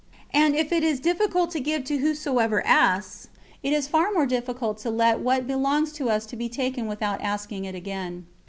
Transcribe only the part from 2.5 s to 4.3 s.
asks, it is far more